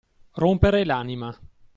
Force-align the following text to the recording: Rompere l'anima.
Rompere 0.37 0.83
l'anima. 0.83 1.31